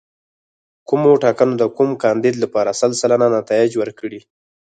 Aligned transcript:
کومو 0.87 1.11
ټاکنو 1.23 1.53
د 1.61 1.63
کوم 1.77 1.89
کاندید 2.03 2.35
لپاره 2.43 2.77
سل 2.79 2.91
سلنه 3.01 3.27
نتایج 3.37 3.71
ورکړي. 3.81 4.19